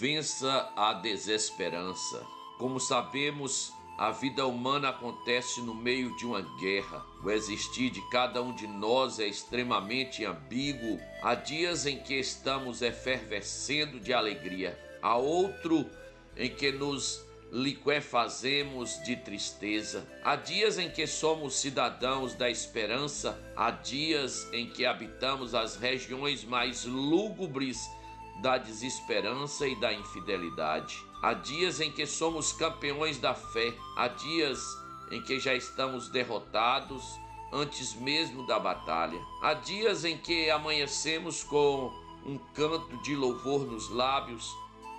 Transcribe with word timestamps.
vença 0.00 0.72
a 0.74 0.94
desesperança. 0.94 2.26
Como 2.56 2.80
sabemos, 2.80 3.70
a 3.98 4.10
vida 4.10 4.46
humana 4.46 4.88
acontece 4.88 5.60
no 5.60 5.74
meio 5.74 6.16
de 6.16 6.24
uma 6.24 6.40
guerra. 6.58 7.04
O 7.22 7.30
existir 7.30 7.90
de 7.90 8.00
cada 8.08 8.42
um 8.42 8.54
de 8.54 8.66
nós 8.66 9.18
é 9.18 9.26
extremamente 9.26 10.24
ambíguo. 10.24 10.98
Há 11.22 11.34
dias 11.34 11.84
em 11.84 11.98
que 11.98 12.14
estamos 12.14 12.80
efervescendo 12.80 14.00
de 14.00 14.14
alegria, 14.14 14.80
há 15.02 15.18
outro 15.18 15.84
em 16.34 16.48
que 16.48 16.72
nos 16.72 17.22
liquefazemos 17.52 19.02
de 19.04 19.16
tristeza. 19.16 20.08
Há 20.24 20.34
dias 20.34 20.78
em 20.78 20.88
que 20.88 21.06
somos 21.06 21.60
cidadãos 21.60 22.34
da 22.34 22.48
esperança, 22.48 23.38
há 23.54 23.70
dias 23.70 24.48
em 24.50 24.66
que 24.70 24.86
habitamos 24.86 25.54
as 25.54 25.76
regiões 25.76 26.42
mais 26.42 26.86
lúgubres 26.86 27.76
da 28.40 28.58
desesperança 28.58 29.66
e 29.66 29.74
da 29.78 29.92
infidelidade. 29.92 31.04
Há 31.22 31.34
dias 31.34 31.80
em 31.80 31.90
que 31.90 32.06
somos 32.06 32.52
campeões 32.52 33.18
da 33.18 33.34
fé, 33.34 33.74
há 33.96 34.08
dias 34.08 34.62
em 35.10 35.22
que 35.22 35.38
já 35.38 35.54
estamos 35.54 36.08
derrotados 36.08 37.04
antes 37.52 37.94
mesmo 37.94 38.46
da 38.46 38.58
batalha. 38.58 39.20
Há 39.42 39.54
dias 39.54 40.04
em 40.04 40.16
que 40.16 40.50
amanhecemos 40.50 41.42
com 41.42 41.92
um 42.24 42.38
canto 42.54 42.96
de 43.02 43.14
louvor 43.14 43.66
nos 43.66 43.90
lábios, 43.90 44.48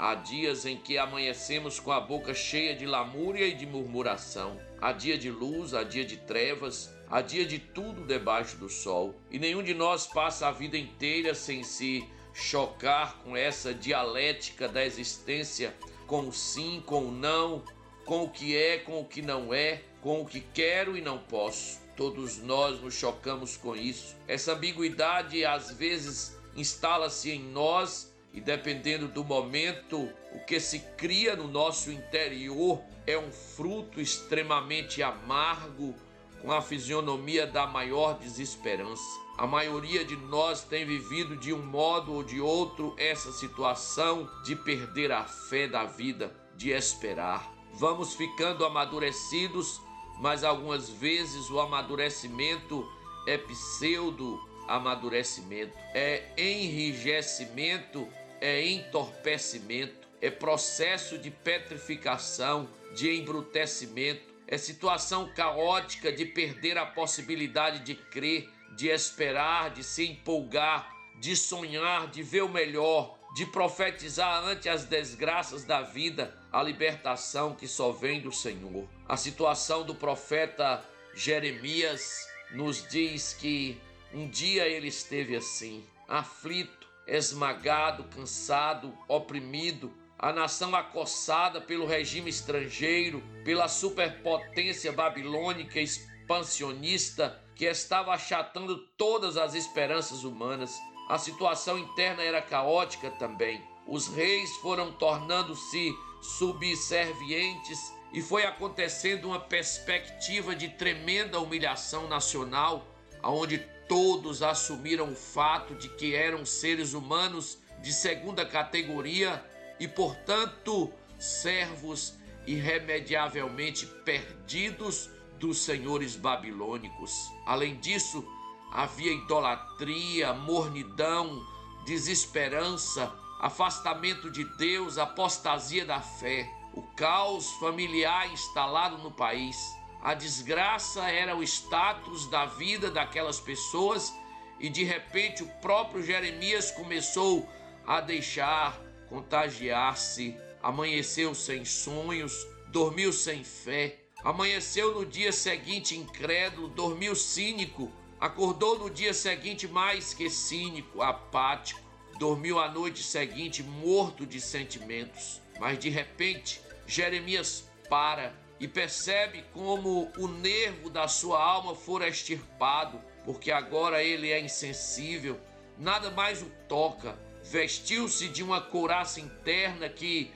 Há 0.04 0.16
dias 0.16 0.66
em 0.66 0.78
que 0.78 0.98
amanhecemos 0.98 1.80
com 1.80 1.92
a 1.92 2.00
boca 2.00 2.34
cheia 2.34 2.76
de 2.76 2.88
lamúria 2.88 3.46
e 3.46 3.54
de 3.54 3.68
murmuração. 3.68 4.60
Há 4.82 4.92
dia 4.92 5.16
de 5.16 5.30
luz, 5.30 5.76
há 5.76 5.84
dia 5.84 6.04
de 6.04 6.18
trevas, 6.18 6.92
há 7.08 7.22
dia 7.22 7.46
de 7.46 7.60
tudo 7.60 8.04
debaixo 8.08 8.58
do 8.58 8.68
sol. 8.68 9.22
E 9.30 9.38
nenhum 9.38 9.62
de 9.62 9.76
nós 9.76 10.08
passa 10.08 10.48
a 10.48 10.52
vida 10.52 10.76
inteira 10.76 11.36
sem 11.36 11.62
se 11.62 12.04
chocar 12.34 13.18
com 13.24 13.36
essa 13.36 13.74
dialética 13.74 14.68
da 14.68 14.86
existência, 14.86 15.76
com 16.08 16.28
o 16.28 16.34
sim, 16.34 16.82
com 16.86 17.06
o 17.06 17.12
não, 17.12 17.64
com 18.06 18.24
o 18.24 18.30
que 18.30 18.56
é, 18.56 18.78
com 18.80 19.00
o 19.00 19.06
que 19.06 19.22
não 19.22 19.54
é, 19.54 19.82
com 20.02 20.22
o 20.22 20.26
que 20.26 20.42
quero 20.42 20.98
e 20.98 21.02
não 21.02 21.18
posso. 21.18 21.80
Todos 21.96 22.38
nós 22.40 22.82
nos 22.82 22.96
chocamos 22.96 23.58
com 23.58 23.76
isso. 23.76 24.16
Essa 24.28 24.54
ambiguidade 24.54 25.46
às 25.46 25.72
vezes 25.72 26.38
instala-se 26.56 27.32
em 27.32 27.40
nós 27.40 28.12
e 28.34 28.40
dependendo 28.40 29.08
do 29.08 29.24
momento, 29.24 30.10
o 30.34 30.40
que 30.46 30.60
se 30.60 30.80
cria 30.98 31.36
no 31.36 31.48
nosso 31.48 31.92
interior 31.92 32.82
é 33.06 33.18
um 33.18 33.32
fruto 33.32 34.00
extremamente 34.00 35.04
amargo, 35.04 35.94
com 36.42 36.52
a 36.52 36.62
fisionomia 36.62 37.46
da 37.46 37.68
maior 37.68 38.18
desesperança. 38.18 39.04
A 39.38 39.48
maioria 39.48 40.04
de 40.04 40.16
nós 40.16 40.64
tem 40.64 40.86
vivido 40.86 41.36
de 41.36 41.54
um 41.54 41.62
modo 41.62 42.14
ou 42.14 42.24
de 42.24 42.42
outro 42.42 42.96
essa 42.98 43.32
situação 43.32 44.30
de 44.44 44.56
perder 44.56 45.12
a 45.12 45.24
fé 45.24 45.68
da 45.68 45.86
vida, 45.86 46.36
de 46.56 46.72
esperar. 46.72 47.52
Vamos 47.74 48.16
ficando 48.16 48.66
amadurecidos, 48.66 49.82
mas 50.20 50.44
algumas 50.44 50.90
vezes 50.90 51.50
o 51.50 51.60
amadurecimento 51.60 52.86
é 53.26 53.38
pseudo 53.38 54.40
amadurecimento, 54.68 55.74
é 55.94 56.24
enrijecimento, 56.38 58.08
é 58.40 58.66
entorpecimento, 58.66 60.08
é 60.22 60.30
processo 60.30 61.18
de 61.18 61.30
petrificação, 61.30 62.70
de 62.96 63.14
embrutecimento, 63.14 64.31
é 64.52 64.58
situação 64.58 65.30
caótica 65.34 66.12
de 66.12 66.26
perder 66.26 66.78
a 66.78 66.86
possibilidade 66.86 67.80
de 67.80 67.96
crer, 67.96 68.50
de 68.76 68.90
esperar, 68.90 69.70
de 69.70 69.82
se 69.82 70.06
empolgar, 70.06 70.94
de 71.22 71.38
sonhar, 71.38 72.08
de 72.08 72.22
ver 72.22 72.44
o 72.44 72.50
melhor, 72.50 73.18
de 73.34 73.46
profetizar 73.46 74.44
ante 74.44 74.68
as 74.68 74.84
desgraças 74.84 75.64
da 75.64 75.82
vida 75.82 76.38
a 76.52 76.62
libertação 76.62 77.56
que 77.56 77.66
só 77.66 77.94
vem 77.94 78.20
do 78.20 78.32
Senhor. 78.34 78.86
A 79.08 79.16
situação 79.16 79.86
do 79.86 79.96
profeta 79.96 80.84
Jeremias 81.16 82.28
nos 82.52 82.86
diz 82.90 83.34
que 83.34 83.80
um 84.14 84.28
dia 84.28 84.68
ele 84.68 84.90
esteve 84.90 85.34
assim, 85.34 85.82
aflito, 86.10 86.90
esmagado, 87.08 88.04
cansado, 88.14 88.94
oprimido, 89.08 89.94
a 90.22 90.32
nação 90.32 90.76
acossada 90.76 91.60
pelo 91.60 91.88
regime 91.88 92.30
estrangeiro, 92.30 93.24
pela 93.44 93.68
superpotência 93.68 94.92
babilônica 94.92 95.80
expansionista 95.80 97.42
que 97.56 97.66
estava 97.66 98.14
achatando 98.14 98.78
todas 98.96 99.36
as 99.36 99.56
esperanças 99.56 100.24
humanas. 100.24 100.80
A 101.10 101.18
situação 101.18 101.76
interna 101.80 102.22
era 102.22 102.40
caótica 102.40 103.10
também. 103.10 103.64
Os 103.88 104.08
reis 104.10 104.52
foram 104.58 104.92
tornando-se 104.92 105.92
subservientes 106.22 107.92
e 108.14 108.22
foi 108.22 108.46
acontecendo 108.46 109.26
uma 109.26 109.40
perspectiva 109.40 110.56
de 110.56 110.70
tremenda 110.70 111.40
humilhação 111.40 112.08
nacional, 112.08 112.86
onde 113.24 113.58
todos 113.90 114.44
assumiram 114.44 115.12
o 115.12 115.16
fato 115.16 115.74
de 115.74 115.90
que 115.90 116.14
eram 116.14 116.46
seres 116.46 116.94
humanos 116.94 117.58
de 117.82 117.92
segunda 117.92 118.46
categoria 118.46 119.44
e, 119.82 119.88
portanto, 119.88 120.94
servos 121.18 122.14
irremediavelmente 122.46 123.88
perdidos 124.06 125.10
dos 125.40 125.58
senhores 125.58 126.16
babilônicos. 126.16 127.12
Além 127.48 127.80
disso, 127.80 128.24
havia 128.72 129.12
idolatria, 129.12 130.34
mornidão, 130.34 131.44
desesperança, 131.84 133.12
afastamento 133.40 134.30
de 134.30 134.44
Deus, 134.56 135.00
apostasia 135.00 135.84
da 135.84 136.00
fé, 136.00 136.48
o 136.76 136.84
caos 136.96 137.50
familiar 137.54 138.32
instalado 138.32 139.00
no 139.00 139.10
país. 139.10 139.58
A 140.04 140.14
desgraça 140.14 141.10
era 141.10 141.36
o 141.36 141.42
status 141.42 142.30
da 142.30 142.46
vida 142.46 142.92
daquelas 142.92 143.40
pessoas 143.40 144.14
e 144.60 144.70
de 144.70 144.84
repente 144.84 145.42
o 145.42 145.48
próprio 145.60 146.04
Jeremias 146.04 146.70
começou 146.70 147.50
a 147.88 148.00
deixar 148.00 148.91
contagiar-se, 149.12 150.38
amanheceu 150.64 151.36
sem 151.36 151.66
sonhos, 151.66 152.48
dormiu 152.70 153.12
sem 153.12 153.44
fé, 153.44 154.00
amanheceu 154.24 154.96
no 154.96 155.06
dia 155.06 155.34
seguinte 155.34 155.98
incrédulo, 155.98 156.70
dormiu 156.70 157.14
cínico, 157.14 157.92
acordou 158.22 158.80
no 158.80 158.90
dia 158.90 159.14
seguinte 159.14 159.68
mais 159.68 160.14
que 160.14 160.30
cínico, 160.30 161.02
apático, 161.02 161.82
dormiu 162.18 162.58
a 162.58 162.70
noite 162.70 163.04
seguinte 163.04 163.62
morto 163.62 164.26
de 164.26 164.40
sentimentos. 164.40 165.42
Mas 165.60 165.78
de 165.78 165.90
repente, 165.90 166.62
Jeremias 166.88 167.70
para 167.90 168.34
e 168.62 168.68
percebe 168.68 169.44
como 169.52 170.10
o 170.18 170.28
nervo 170.28 170.90
da 170.90 171.10
sua 171.10 171.44
alma 171.44 171.76
fora 171.76 172.08
extirpado, 172.08 173.02
porque 173.26 173.52
agora 173.52 174.02
ele 174.02 174.32
é 174.32 174.40
insensível, 174.40 175.38
nada 175.78 176.10
mais 176.12 176.42
o 176.42 176.46
toca 176.70 177.18
vestiu-se 177.52 178.30
de 178.30 178.42
uma 178.42 178.62
couraça 178.62 179.20
interna 179.20 179.90
que, 179.90 180.32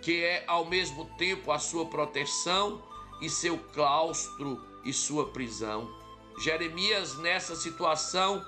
que 0.00 0.24
é 0.24 0.44
ao 0.46 0.64
mesmo 0.64 1.04
tempo 1.18 1.52
a 1.52 1.58
sua 1.58 1.84
proteção 1.84 2.82
e 3.20 3.28
seu 3.28 3.58
claustro 3.58 4.58
e 4.82 4.92
sua 4.92 5.28
prisão. 5.28 5.94
Jeremias, 6.42 7.18
nessa 7.18 7.54
situação, 7.54 8.42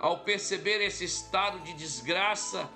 ao 0.00 0.20
perceber 0.20 0.80
esse 0.80 1.04
estado 1.04 1.58
de 1.60 1.74
desgraça, 1.74 2.68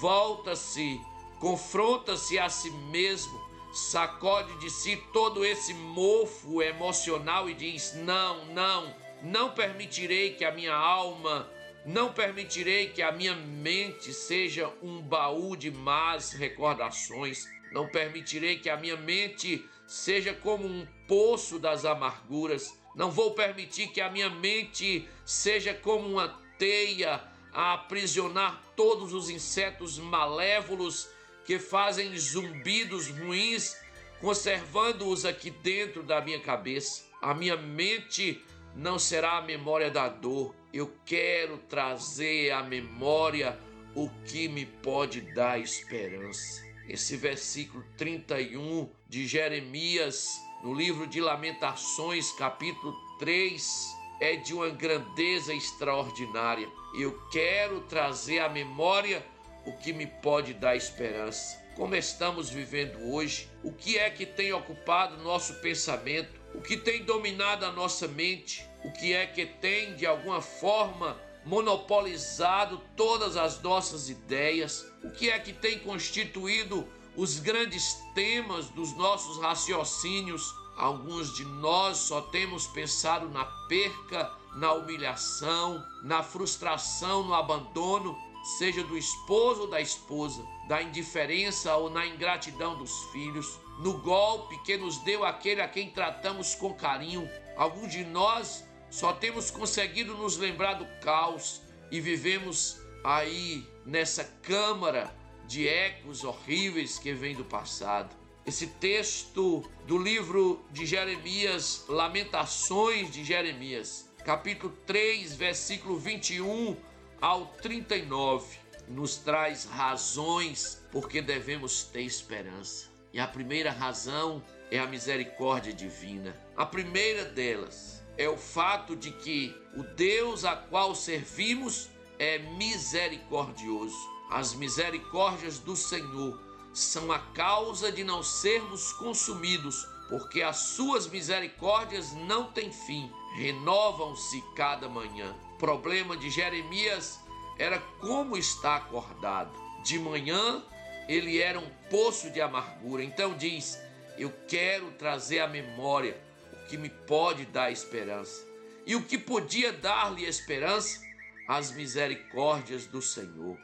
volta-se, 0.00 0.98
confronta-se 1.38 2.38
a 2.38 2.48
si 2.48 2.70
mesmo, 2.70 3.38
sacode 3.74 4.58
de 4.60 4.70
si 4.70 4.96
todo 5.12 5.44
esse 5.44 5.74
mofo 5.74 6.62
emocional 6.62 7.50
e 7.50 7.54
diz: 7.54 7.94
Não, 7.96 8.46
não, 8.46 8.94
não 9.22 9.50
permitirei 9.50 10.34
que 10.34 10.44
a 10.44 10.52
minha 10.52 10.74
alma 10.74 11.51
não 11.84 12.12
permitirei 12.12 12.90
que 12.90 13.02
a 13.02 13.10
minha 13.10 13.34
mente 13.34 14.12
seja 14.12 14.72
um 14.80 15.02
baú 15.02 15.56
de 15.56 15.70
más 15.70 16.32
recordações. 16.32 17.48
Não 17.72 17.88
permitirei 17.88 18.58
que 18.58 18.70
a 18.70 18.76
minha 18.76 18.96
mente 18.96 19.64
seja 19.86 20.32
como 20.32 20.66
um 20.66 20.86
poço 21.08 21.58
das 21.58 21.84
amarguras. 21.84 22.78
Não 22.94 23.10
vou 23.10 23.32
permitir 23.32 23.88
que 23.88 24.00
a 24.00 24.10
minha 24.10 24.30
mente 24.30 25.08
seja 25.24 25.74
como 25.74 26.08
uma 26.08 26.28
teia 26.56 27.20
a 27.52 27.74
aprisionar 27.74 28.62
todos 28.76 29.12
os 29.12 29.28
insetos 29.28 29.98
malévolos 29.98 31.08
que 31.44 31.58
fazem 31.58 32.16
zumbidos 32.16 33.08
ruins, 33.08 33.76
conservando-os 34.20 35.24
aqui 35.24 35.50
dentro 35.50 36.02
da 36.04 36.20
minha 36.20 36.38
cabeça. 36.38 37.04
A 37.20 37.34
minha 37.34 37.56
mente 37.56 38.40
não 38.76 38.98
será 38.98 39.38
a 39.38 39.42
memória 39.42 39.90
da 39.90 40.08
dor, 40.08 40.54
eu 40.72 40.90
quero 41.04 41.58
trazer 41.58 42.50
à 42.50 42.62
memória 42.62 43.58
o 43.94 44.08
que 44.24 44.48
me 44.48 44.64
pode 44.64 45.20
dar 45.20 45.60
esperança. 45.60 46.62
Esse 46.88 47.16
versículo 47.16 47.84
31 47.96 48.88
de 49.06 49.26
Jeremias, 49.26 50.40
no 50.64 50.72
livro 50.72 51.06
de 51.06 51.20
Lamentações, 51.20 52.32
capítulo 52.32 52.96
3, 53.18 53.96
é 54.20 54.36
de 54.36 54.54
uma 54.54 54.70
grandeza 54.70 55.52
extraordinária. 55.52 56.68
Eu 56.98 57.20
quero 57.30 57.82
trazer 57.82 58.38
à 58.38 58.48
memória 58.48 59.24
o 59.66 59.72
que 59.72 59.92
me 59.92 60.06
pode 60.06 60.54
dar 60.54 60.74
esperança. 60.74 61.60
como 61.76 61.94
estamos 61.94 62.50
vivendo 62.50 62.98
hoje, 63.12 63.48
o 63.62 63.72
que 63.72 63.96
é 63.96 64.10
que 64.10 64.26
tem 64.26 64.52
ocupado 64.52 65.22
nosso 65.22 65.54
pensamento, 65.60 66.41
o 66.54 66.60
que 66.60 66.76
tem 66.76 67.04
dominado 67.04 67.64
a 67.64 67.72
nossa 67.72 68.06
mente, 68.06 68.68
o 68.84 68.92
que 68.92 69.12
é 69.12 69.26
que 69.26 69.46
tem 69.46 69.94
de 69.96 70.06
alguma 70.06 70.40
forma 70.40 71.18
monopolizado 71.44 72.80
todas 72.96 73.36
as 73.36 73.60
nossas 73.60 74.08
ideias, 74.08 74.86
o 75.02 75.10
que 75.10 75.30
é 75.30 75.38
que 75.38 75.52
tem 75.52 75.78
constituído 75.78 76.86
os 77.16 77.38
grandes 77.38 77.96
temas 78.14 78.68
dos 78.68 78.96
nossos 78.96 79.38
raciocínios. 79.40 80.54
Alguns 80.76 81.34
de 81.34 81.44
nós 81.44 81.98
só 81.98 82.20
temos 82.20 82.66
pensado 82.66 83.28
na 83.28 83.44
perca, 83.68 84.30
na 84.54 84.72
humilhação, 84.72 85.84
na 86.02 86.22
frustração, 86.22 87.24
no 87.24 87.34
abandono, 87.34 88.16
seja 88.58 88.82
do 88.82 88.96
esposo 88.96 89.62
ou 89.62 89.66
da 89.68 89.80
esposa, 89.80 90.42
da 90.72 90.80
indiferença 90.80 91.76
ou 91.76 91.90
na 91.90 92.06
ingratidão 92.06 92.78
dos 92.78 93.04
filhos, 93.12 93.60
no 93.80 93.98
golpe 93.98 94.56
que 94.62 94.74
nos 94.78 94.96
deu 95.04 95.22
aquele 95.22 95.60
a 95.60 95.68
quem 95.68 95.90
tratamos 95.90 96.54
com 96.54 96.72
carinho. 96.72 97.28
Alguns 97.58 97.92
de 97.92 98.02
nós 98.02 98.64
só 98.88 99.12
temos 99.12 99.50
conseguido 99.50 100.16
nos 100.16 100.38
lembrar 100.38 100.72
do 100.72 100.86
caos 101.02 101.60
e 101.90 102.00
vivemos 102.00 102.80
aí 103.04 103.68
nessa 103.84 104.24
câmara 104.42 105.14
de 105.46 105.68
ecos 105.68 106.24
horríveis 106.24 106.98
que 106.98 107.12
vem 107.12 107.34
do 107.34 107.44
passado. 107.44 108.16
Esse 108.46 108.66
texto 108.66 109.62
do 109.86 109.98
livro 109.98 110.64
de 110.70 110.86
Jeremias, 110.86 111.84
Lamentações 111.86 113.10
de 113.10 113.22
Jeremias, 113.22 114.10
capítulo 114.24 114.72
3, 114.86 115.34
versículo 115.34 115.98
21 115.98 116.74
ao 117.20 117.44
39, 117.60 118.62
nos 118.88 119.16
traz 119.16 119.64
razões 119.64 120.82
porque 120.90 121.22
devemos 121.22 121.84
ter 121.84 122.02
esperança. 122.02 122.90
E 123.12 123.20
a 123.20 123.26
primeira 123.26 123.70
razão 123.70 124.42
é 124.70 124.78
a 124.78 124.86
misericórdia 124.86 125.72
divina. 125.72 126.34
A 126.56 126.64
primeira 126.64 127.24
delas 127.24 128.02
é 128.16 128.28
o 128.28 128.36
fato 128.36 128.96
de 128.96 129.10
que 129.10 129.54
o 129.76 129.82
Deus 129.82 130.44
a 130.44 130.56
qual 130.56 130.94
servimos 130.94 131.88
é 132.18 132.38
misericordioso. 132.38 133.96
As 134.30 134.54
misericórdias 134.54 135.58
do 135.58 135.76
Senhor 135.76 136.40
são 136.72 137.12
a 137.12 137.18
causa 137.18 137.92
de 137.92 138.02
não 138.02 138.22
sermos 138.22 138.92
consumidos, 138.94 139.86
porque 140.08 140.42
as 140.42 140.56
suas 140.56 141.06
misericórdias 141.06 142.12
não 142.12 142.50
têm 142.50 142.72
fim, 142.72 143.10
renovam-se 143.34 144.42
cada 144.56 144.88
manhã. 144.88 145.34
Problema 145.58 146.16
de 146.16 146.30
Jeremias 146.30 147.20
era 147.62 147.78
como 148.00 148.36
está 148.36 148.74
acordado. 148.74 149.52
De 149.84 149.96
manhã 149.96 150.64
ele 151.08 151.40
era 151.40 151.60
um 151.60 151.70
poço 151.88 152.30
de 152.30 152.40
amargura. 152.40 153.04
Então 153.04 153.36
diz: 153.36 153.78
Eu 154.18 154.32
quero 154.48 154.90
trazer 154.92 155.38
à 155.38 155.46
memória 155.46 156.20
o 156.52 156.68
que 156.68 156.76
me 156.76 156.88
pode 156.88 157.46
dar 157.46 157.70
esperança. 157.70 158.44
E 158.84 158.96
o 158.96 159.04
que 159.04 159.16
podia 159.16 159.72
dar-lhe 159.72 160.24
esperança? 160.24 161.00
As 161.46 161.70
misericórdias 161.70 162.86
do 162.86 163.00
Senhor. 163.00 163.56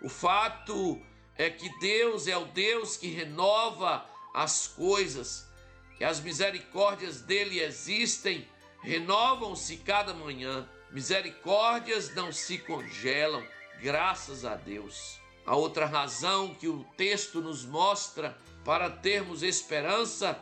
O 0.00 0.08
fato 0.08 1.00
é 1.36 1.50
que 1.50 1.68
Deus 1.78 2.26
é 2.26 2.36
o 2.36 2.46
Deus 2.46 2.96
que 2.96 3.08
renova 3.08 4.06
as 4.34 4.66
coisas, 4.66 5.46
que 5.98 6.04
as 6.04 6.20
misericórdias 6.20 7.20
dele 7.20 7.60
existem, 7.60 8.48
renovam-se 8.82 9.76
cada 9.78 10.14
manhã. 10.14 10.66
Misericórdias 10.92 12.14
não 12.14 12.30
se 12.30 12.58
congelam, 12.58 13.42
graças 13.80 14.44
a 14.44 14.54
Deus. 14.54 15.18
A 15.46 15.56
outra 15.56 15.86
razão 15.86 16.54
que 16.54 16.68
o 16.68 16.84
texto 16.98 17.40
nos 17.40 17.64
mostra 17.64 18.36
para 18.62 18.90
termos 18.90 19.42
esperança 19.42 20.38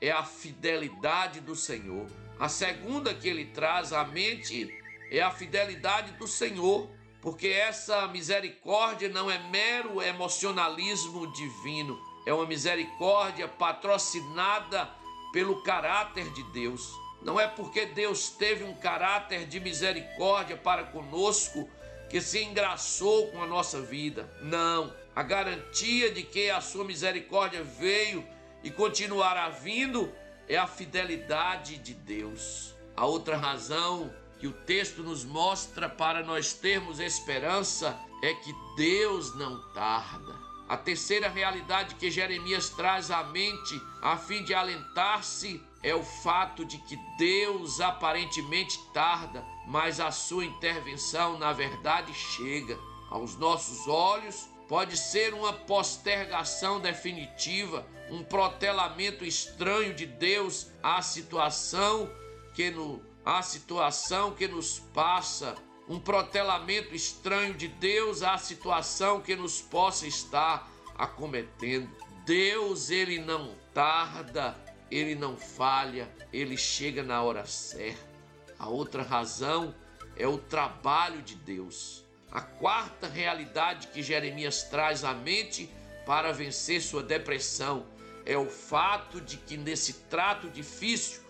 é 0.00 0.10
a 0.10 0.24
fidelidade 0.24 1.40
do 1.40 1.54
Senhor. 1.54 2.06
A 2.40 2.48
segunda 2.48 3.12
que 3.12 3.28
ele 3.28 3.44
traz 3.44 3.92
à 3.92 4.02
mente 4.02 4.74
é 5.10 5.20
a 5.20 5.30
fidelidade 5.30 6.12
do 6.12 6.26
Senhor, 6.26 6.88
porque 7.20 7.48
essa 7.48 8.08
misericórdia 8.08 9.10
não 9.10 9.30
é 9.30 9.38
mero 9.50 10.00
emocionalismo 10.00 11.30
divino, 11.34 12.00
é 12.24 12.32
uma 12.32 12.46
misericórdia 12.46 13.46
patrocinada 13.46 14.88
pelo 15.34 15.62
caráter 15.62 16.30
de 16.30 16.42
Deus. 16.44 17.01
Não 17.24 17.38
é 17.38 17.46
porque 17.46 17.86
Deus 17.86 18.30
teve 18.30 18.64
um 18.64 18.74
caráter 18.74 19.46
de 19.46 19.60
misericórdia 19.60 20.56
para 20.56 20.84
conosco 20.84 21.68
que 22.08 22.20
se 22.20 22.42
engraçou 22.42 23.28
com 23.28 23.42
a 23.42 23.46
nossa 23.46 23.80
vida. 23.80 24.28
Não. 24.42 24.94
A 25.14 25.22
garantia 25.22 26.10
de 26.12 26.22
que 26.22 26.50
a 26.50 26.60
sua 26.60 26.84
misericórdia 26.84 27.62
veio 27.62 28.26
e 28.62 28.70
continuará 28.70 29.48
vindo 29.48 30.12
é 30.48 30.56
a 30.56 30.66
fidelidade 30.66 31.78
de 31.78 31.94
Deus. 31.94 32.74
A 32.96 33.06
outra 33.06 33.36
razão 33.36 34.12
que 34.38 34.46
o 34.46 34.52
texto 34.52 35.02
nos 35.02 35.24
mostra 35.24 35.88
para 35.88 36.22
nós 36.22 36.52
termos 36.52 36.98
esperança 36.98 37.98
é 38.22 38.34
que 38.34 38.52
Deus 38.76 39.34
não 39.36 39.72
tarda. 39.72 40.51
A 40.72 40.76
terceira 40.78 41.28
realidade 41.28 41.96
que 41.96 42.10
Jeremias 42.10 42.70
traz 42.70 43.10
à 43.10 43.22
mente 43.24 43.78
a 44.00 44.16
fim 44.16 44.42
de 44.42 44.54
alentar-se 44.54 45.62
é 45.82 45.94
o 45.94 46.02
fato 46.02 46.64
de 46.64 46.78
que 46.78 46.96
Deus 47.18 47.78
aparentemente 47.78 48.78
tarda, 48.94 49.44
mas 49.66 50.00
a 50.00 50.10
sua 50.10 50.46
intervenção 50.46 51.38
na 51.38 51.52
verdade 51.52 52.14
chega. 52.14 52.78
Aos 53.10 53.36
nossos 53.36 53.86
olhos, 53.86 54.48
pode 54.66 54.96
ser 54.96 55.34
uma 55.34 55.52
postergação 55.52 56.80
definitiva, 56.80 57.86
um 58.10 58.24
protelamento 58.24 59.26
estranho 59.26 59.92
de 59.92 60.06
Deus 60.06 60.68
à 60.82 61.02
situação 61.02 62.10
que 62.54 62.70
no 62.70 63.04
à 63.26 63.42
situação 63.42 64.30
que 64.30 64.48
nos 64.48 64.78
passa, 64.94 65.54
um 65.88 65.98
protelamento 65.98 66.94
estranho 66.94 67.54
de 67.54 67.68
Deus 67.68 68.22
à 68.22 68.38
situação 68.38 69.20
que 69.20 69.34
nos 69.34 69.60
possa 69.60 70.06
estar 70.06 70.70
acometendo. 70.96 71.90
Deus, 72.24 72.90
ele 72.90 73.18
não 73.18 73.54
tarda, 73.74 74.56
ele 74.90 75.14
não 75.14 75.36
falha, 75.36 76.10
ele 76.32 76.56
chega 76.56 77.02
na 77.02 77.22
hora 77.22 77.44
certa. 77.46 78.12
A 78.58 78.68
outra 78.68 79.02
razão 79.02 79.74
é 80.16 80.26
o 80.26 80.38
trabalho 80.38 81.20
de 81.22 81.34
Deus. 81.34 82.04
A 82.30 82.40
quarta 82.40 83.08
realidade 83.08 83.88
que 83.88 84.02
Jeremias 84.02 84.62
traz 84.62 85.04
à 85.04 85.12
mente 85.12 85.68
para 86.06 86.32
vencer 86.32 86.80
sua 86.80 87.02
depressão 87.02 87.86
é 88.24 88.38
o 88.38 88.46
fato 88.46 89.20
de 89.20 89.36
que 89.36 89.56
nesse 89.56 89.94
trato 90.04 90.48
difícil, 90.48 91.20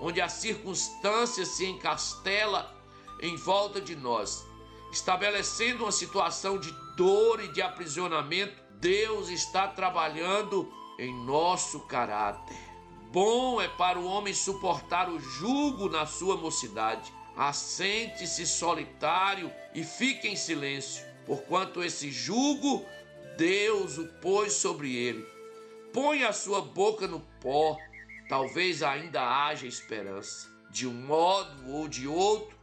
onde 0.00 0.20
a 0.20 0.28
circunstância 0.28 1.44
se 1.44 1.66
encastela 1.66 2.74
em 3.20 3.36
volta 3.36 3.80
de 3.80 3.96
nós, 3.96 4.46
estabelecendo 4.92 5.84
uma 5.84 5.92
situação 5.92 6.58
de 6.58 6.70
dor 6.96 7.42
e 7.42 7.48
de 7.48 7.62
aprisionamento, 7.62 8.62
Deus 8.80 9.28
está 9.28 9.66
trabalhando 9.68 10.72
em 10.98 11.14
nosso 11.24 11.80
caráter. 11.80 12.56
Bom 13.10 13.60
é 13.60 13.68
para 13.68 13.98
o 13.98 14.04
homem 14.04 14.34
suportar 14.34 15.08
o 15.08 15.18
jugo 15.18 15.88
na 15.88 16.04
sua 16.06 16.36
mocidade. 16.36 17.12
Assente-se 17.36 18.46
solitário 18.46 19.50
e 19.74 19.84
fique 19.84 20.28
em 20.28 20.36
silêncio, 20.36 21.06
porquanto 21.24 21.82
esse 21.82 22.10
jugo 22.10 22.84
Deus 23.38 23.96
o 23.98 24.06
pôs 24.20 24.54
sobre 24.54 24.94
ele. 24.94 25.24
Põe 25.92 26.24
a 26.24 26.32
sua 26.32 26.60
boca 26.60 27.06
no 27.06 27.20
pó, 27.40 27.78
talvez 28.28 28.82
ainda 28.82 29.22
haja 29.22 29.66
esperança. 29.66 30.48
De 30.70 30.86
um 30.86 30.92
modo 30.92 31.72
ou 31.72 31.88
de 31.88 32.08
outro, 32.08 32.57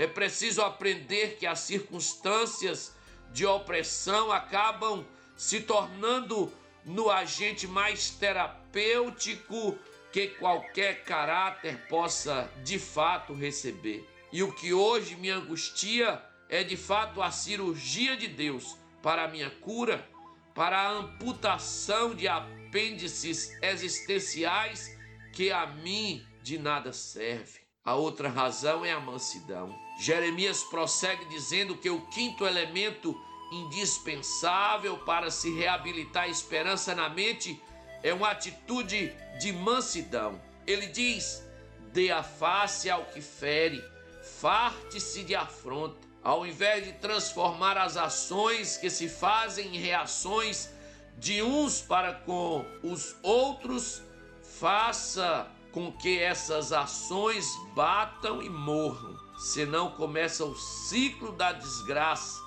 é 0.00 0.06
preciso 0.06 0.62
aprender 0.62 1.36
que 1.36 1.46
as 1.46 1.60
circunstâncias 1.60 2.96
de 3.34 3.44
opressão 3.44 4.32
acabam 4.32 5.04
se 5.36 5.60
tornando 5.60 6.50
no 6.86 7.10
agente 7.10 7.66
mais 7.66 8.08
terapêutico 8.08 9.78
que 10.10 10.28
qualquer 10.28 11.04
caráter 11.04 11.86
possa 11.86 12.50
de 12.64 12.78
fato 12.78 13.34
receber. 13.34 14.08
E 14.32 14.42
o 14.42 14.50
que 14.54 14.72
hoje 14.72 15.16
me 15.16 15.28
angustia 15.28 16.24
é 16.48 16.64
de 16.64 16.78
fato 16.78 17.20
a 17.20 17.30
cirurgia 17.30 18.16
de 18.16 18.26
Deus 18.26 18.78
para 19.02 19.24
a 19.24 19.28
minha 19.28 19.50
cura, 19.50 20.08
para 20.54 20.78
a 20.78 20.90
amputação 20.92 22.14
de 22.14 22.26
apêndices 22.26 23.52
existenciais 23.62 24.98
que 25.34 25.52
a 25.52 25.66
mim 25.66 26.26
de 26.42 26.58
nada 26.58 26.90
serve. 26.90 27.60
A 27.84 27.94
outra 27.94 28.30
razão 28.30 28.82
é 28.82 28.92
a 28.92 29.00
mansidão. 29.00 29.89
Jeremias 30.00 30.62
prossegue 30.62 31.26
dizendo 31.26 31.76
que 31.76 31.90
o 31.90 32.00
quinto 32.06 32.46
elemento 32.46 33.14
indispensável 33.52 34.96
para 34.96 35.30
se 35.30 35.54
reabilitar 35.54 36.24
a 36.24 36.28
esperança 36.28 36.94
na 36.94 37.10
mente 37.10 37.62
é 38.02 38.14
uma 38.14 38.30
atitude 38.30 39.12
de 39.38 39.52
mansidão. 39.52 40.40
Ele 40.66 40.86
diz: 40.86 41.46
dê 41.92 42.10
a 42.10 42.22
face 42.22 42.88
ao 42.88 43.04
que 43.04 43.20
fere, 43.20 43.84
farte-se 44.40 45.22
de 45.22 45.34
afronta, 45.34 46.08
ao 46.24 46.46
invés 46.46 46.86
de 46.86 46.92
transformar 46.94 47.76
as 47.76 47.98
ações 47.98 48.78
que 48.78 48.88
se 48.88 49.06
fazem 49.06 49.76
em 49.76 49.78
reações 49.78 50.70
de 51.18 51.42
uns 51.42 51.82
para 51.82 52.14
com 52.14 52.64
os 52.82 53.14
outros, 53.22 54.02
faça 54.58 55.46
com 55.72 55.92
que 55.92 56.18
essas 56.18 56.72
ações 56.72 57.46
batam 57.74 58.42
e 58.42 58.48
morram, 58.48 59.16
senão 59.40 59.90
começa 59.92 60.44
o 60.44 60.54
ciclo 60.54 61.32
da 61.32 61.50
desgraça, 61.50 62.38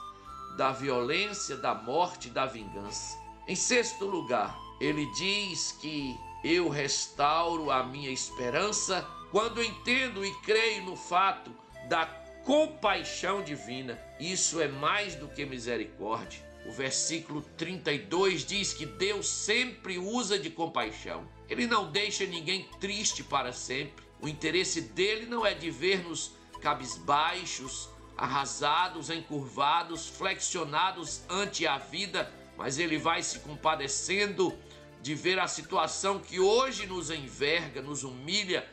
da 0.55 0.71
violência, 0.71 1.57
da 1.57 1.73
morte 1.73 2.29
da 2.29 2.45
vingança. 2.45 3.17
Em 3.47 3.55
sexto 3.55 4.05
lugar, 4.05 4.55
ele 4.79 5.07
diz 5.13 5.71
que 5.81 6.15
eu 6.43 6.69
restauro 6.69 7.71
a 7.71 7.83
minha 7.83 8.11
esperança 8.11 9.03
quando 9.31 9.63
entendo 9.63 10.23
e 10.23 10.31
creio 10.41 10.83
no 10.83 10.95
fato 10.95 11.51
da 11.89 12.05
compaixão 12.45 13.41
divina. 13.41 13.99
Isso 14.19 14.61
é 14.61 14.67
mais 14.67 15.15
do 15.15 15.27
que 15.27 15.45
misericórdia. 15.45 16.47
O 16.67 16.71
versículo 16.71 17.41
32 17.57 18.45
diz 18.45 18.71
que 18.71 18.85
Deus 18.85 19.27
sempre 19.27 19.97
usa 19.97 20.37
de 20.37 20.51
compaixão. 20.51 21.27
Ele 21.49 21.65
não 21.65 21.91
deixa 21.91 22.23
ninguém 22.25 22.69
triste 22.79 23.23
para 23.23 23.51
sempre. 23.51 24.05
O 24.21 24.27
interesse 24.27 24.79
dele 24.79 25.25
não 25.25 25.43
é 25.43 25.55
de 25.55 25.71
ver-nos 25.71 26.33
cabisbaixos, 26.63 27.89
arrasados, 28.17 29.09
encurvados, 29.09 30.07
flexionados 30.07 31.21
ante 31.29 31.67
a 31.67 31.77
vida, 31.77 32.31
mas 32.57 32.79
ele 32.79 32.97
vai 32.97 33.21
se 33.21 33.39
compadecendo 33.39 34.57
de 35.01 35.13
ver 35.13 35.39
a 35.39 35.47
situação 35.47 36.19
que 36.19 36.39
hoje 36.39 36.85
nos 36.87 37.11
enverga, 37.11 37.81
nos 37.81 38.05
humilha 38.05 38.65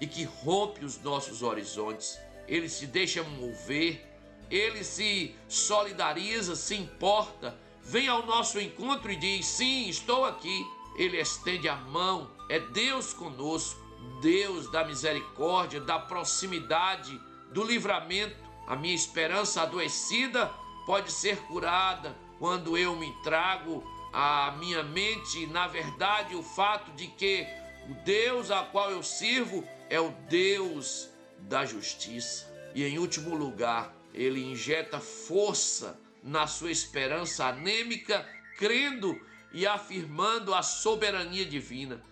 e 0.00 0.06
que 0.06 0.22
rompe 0.22 0.84
os 0.84 1.02
nossos 1.02 1.42
horizontes. 1.42 2.16
Ele 2.46 2.68
se 2.68 2.86
deixa 2.86 3.24
mover, 3.24 4.06
ele 4.48 4.84
se 4.84 5.34
solidariza, 5.48 6.54
se 6.54 6.76
importa, 6.76 7.58
vem 7.82 8.06
ao 8.06 8.24
nosso 8.24 8.60
encontro 8.60 9.10
e 9.10 9.16
diz: 9.16 9.46
Sim, 9.46 9.88
estou 9.88 10.24
aqui. 10.24 10.64
Ele 10.96 11.18
estende 11.18 11.68
a 11.68 11.76
mão, 11.76 12.30
é 12.50 12.60
Deus 12.60 13.14
conosco, 13.14 13.80
Deus 14.20 14.70
da 14.70 14.84
misericórdia, 14.84 15.80
da 15.80 15.98
proximidade, 15.98 17.18
do 17.52 17.62
livramento. 17.62 18.36
A 18.66 18.76
minha 18.76 18.94
esperança 18.94 19.62
adoecida 19.62 20.50
pode 20.86 21.12
ser 21.12 21.36
curada 21.42 22.16
quando 22.38 22.76
eu 22.76 22.96
me 22.96 23.12
trago 23.22 23.84
à 24.12 24.54
minha 24.58 24.82
mente, 24.82 25.46
na 25.46 25.66
verdade, 25.66 26.34
o 26.34 26.42
fato 26.42 26.90
de 26.92 27.06
que 27.06 27.46
o 27.88 27.94
Deus 28.04 28.50
a 28.50 28.62
qual 28.62 28.90
eu 28.90 29.02
sirvo 29.02 29.66
é 29.88 30.00
o 30.00 30.10
Deus 30.28 31.08
da 31.38 31.64
justiça. 31.64 32.52
E 32.74 32.84
em 32.84 32.98
último 32.98 33.34
lugar, 33.34 33.94
ele 34.12 34.44
injeta 34.44 35.00
força 35.00 35.98
na 36.22 36.46
sua 36.46 36.70
esperança 36.70 37.46
anêmica, 37.46 38.26
crendo 38.56 39.20
e 39.52 39.66
afirmando 39.66 40.54
a 40.54 40.62
soberania 40.62 41.44
divina. 41.44 42.02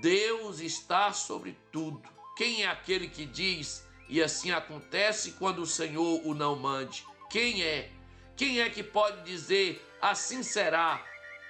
Deus 0.00 0.60
está 0.60 1.12
sobre 1.12 1.56
tudo. 1.72 2.02
Quem 2.36 2.64
é 2.64 2.68
aquele 2.68 3.08
que 3.08 3.24
diz 3.24 3.85
e 4.08 4.22
assim 4.22 4.50
acontece 4.50 5.32
quando 5.32 5.60
o 5.60 5.66
Senhor 5.66 6.20
o 6.24 6.34
não 6.34 6.56
mande? 6.56 7.04
Quem 7.30 7.62
é? 7.62 7.90
Quem 8.36 8.60
é 8.60 8.70
que 8.70 8.82
pode 8.82 9.22
dizer 9.22 9.84
assim 10.00 10.42
será? 10.42 11.04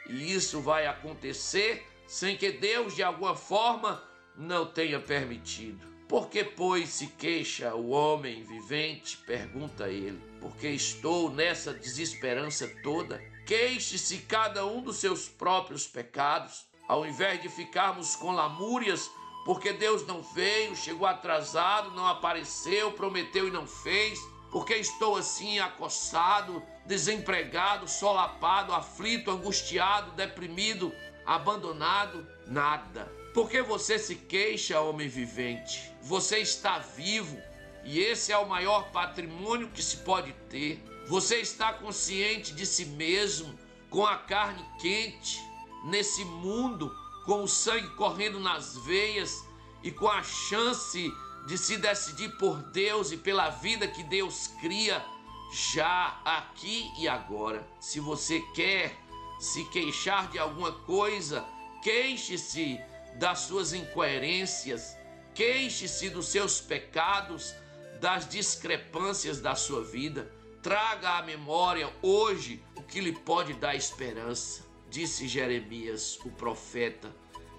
E 0.08 0.32
isso 0.32 0.60
vai 0.60 0.86
acontecer 0.86 1.86
sem 2.06 2.36
que 2.36 2.52
Deus 2.52 2.94
de 2.94 3.02
alguma 3.02 3.34
forma 3.34 4.02
não 4.36 4.66
tenha 4.66 5.00
permitido. 5.00 5.96
Por 6.08 6.28
que, 6.28 6.44
pois, 6.44 6.90
se 6.90 7.08
queixa 7.08 7.74
o 7.74 7.88
homem 7.88 8.44
vivente? 8.44 9.16
Pergunta 9.16 9.88
ele. 9.88 10.22
Porque 10.40 10.68
estou 10.68 11.32
nessa 11.32 11.74
desesperança 11.74 12.68
toda? 12.82 13.20
Queixe-se 13.44 14.18
cada 14.18 14.64
um 14.64 14.80
dos 14.80 14.98
seus 14.98 15.28
próprios 15.28 15.86
pecados, 15.86 16.64
ao 16.86 17.04
invés 17.04 17.42
de 17.42 17.48
ficarmos 17.48 18.14
com 18.14 18.30
lamúrias, 18.30 19.10
porque 19.46 19.72
Deus 19.72 20.06
não 20.06 20.22
veio, 20.22 20.76
chegou 20.76 21.06
atrasado, 21.06 21.92
não 21.92 22.06
apareceu, 22.06 22.92
prometeu 22.92 23.48
e 23.48 23.50
não 23.50 23.66
fez. 23.66 24.20
Porque 24.52 24.74
estou 24.74 25.16
assim 25.16 25.58
acossado, 25.58 26.62
desempregado, 26.84 27.88
solapado, 27.88 28.74
aflito, 28.74 29.30
angustiado, 29.30 30.10
deprimido, 30.12 30.92
abandonado? 31.24 32.26
Nada 32.46 33.10
porque 33.36 33.60
você 33.60 33.98
se 33.98 34.14
queixa, 34.14 34.80
homem 34.80 35.08
vivente? 35.08 35.92
Você 36.00 36.38
está 36.38 36.78
vivo 36.78 37.36
e 37.84 38.00
esse 38.00 38.32
é 38.32 38.38
o 38.38 38.48
maior 38.48 38.90
patrimônio 38.92 39.68
que 39.68 39.82
se 39.82 39.98
pode 39.98 40.32
ter. 40.48 40.82
Você 41.06 41.36
está 41.36 41.70
consciente 41.74 42.54
de 42.54 42.64
si 42.64 42.86
mesmo, 42.86 43.54
com 43.90 44.06
a 44.06 44.16
carne 44.16 44.64
quente, 44.80 45.38
nesse 45.84 46.24
mundo, 46.24 46.90
com 47.26 47.42
o 47.42 47.48
sangue 47.48 47.90
correndo 47.90 48.38
nas 48.38 48.78
veias 48.78 49.44
e 49.82 49.90
com 49.90 50.08
a 50.08 50.22
chance 50.22 51.12
de 51.46 51.58
se 51.58 51.76
decidir 51.76 52.30
por 52.38 52.62
Deus 52.70 53.12
e 53.12 53.16
pela 53.16 53.50
vida 53.50 53.86
que 53.86 54.02
Deus 54.04 54.48
cria 54.60 55.04
já 55.52 56.20
aqui 56.24 56.90
e 56.98 57.08
agora. 57.08 57.66
Se 57.80 58.00
você 58.00 58.40
quer 58.54 58.96
se 59.38 59.64
queixar 59.66 60.28
de 60.30 60.38
alguma 60.38 60.72
coisa, 60.72 61.44
queixe-se 61.82 62.80
das 63.18 63.40
suas 63.40 63.72
incoerências, 63.72 64.96
queixe-se 65.34 66.10
dos 66.10 66.26
seus 66.26 66.60
pecados, 66.60 67.54
das 68.00 68.28
discrepâncias 68.28 69.40
da 69.40 69.54
sua 69.54 69.84
vida. 69.84 70.30
Traga 70.62 71.18
à 71.18 71.22
memória 71.22 71.92
hoje 72.02 72.62
o 72.74 72.82
que 72.82 73.00
lhe 73.00 73.12
pode 73.12 73.54
dar 73.54 73.74
esperança. 73.74 74.65
Disse 74.90 75.28
Jeremias, 75.28 76.18
o 76.24 76.30
profeta: 76.30 77.14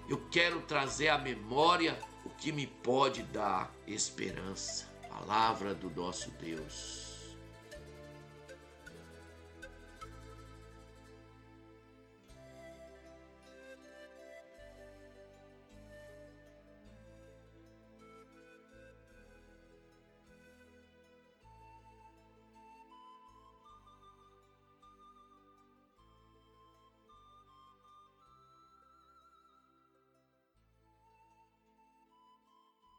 Eu 0.08 0.18
quero 0.30 0.60
trazer 0.62 1.08
à 1.08 1.18
memória 1.18 1.98
o 2.24 2.30
que 2.30 2.52
me 2.52 2.66
pode 2.66 3.22
dar 3.24 3.72
esperança. 3.86 4.86
Palavra 5.08 5.74
do 5.74 5.90
nosso 5.90 6.30
Deus. 6.32 7.07